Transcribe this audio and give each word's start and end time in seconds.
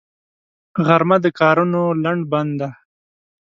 غرمه 0.85 1.17
د 1.25 1.27
کارونو 1.39 1.81
لنډ 2.03 2.21
بند 2.31 2.51
دی 2.59 2.69